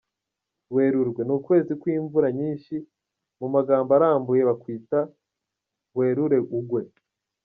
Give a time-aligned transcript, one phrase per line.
[0.75, 2.75] Werurwe: Ni ukwezi kw’imvura nyinshi,
[3.39, 4.99] mu magambo arambuye bakwita
[5.97, 6.81] “Werure ugwe”.